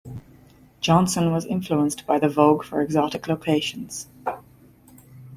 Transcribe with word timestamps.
Johnson 0.79 1.31
was 1.31 1.45
influenced 1.45 2.07
by 2.07 2.17
the 2.17 2.27
vogue 2.27 2.63
for 2.63 2.81
exotic 2.81 3.27
locations. 3.27 4.07